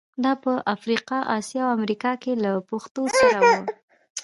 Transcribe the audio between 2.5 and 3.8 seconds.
پېښو سره وو.